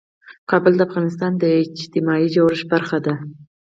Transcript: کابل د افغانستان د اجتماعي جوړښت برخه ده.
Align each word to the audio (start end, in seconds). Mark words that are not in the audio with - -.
کابل 0.49 0.73
د 0.77 0.81
افغانستان 0.87 1.31
د 1.37 1.43
اجتماعي 1.63 2.27
جوړښت 2.35 2.65
برخه 2.73 2.97
ده. 3.05 3.13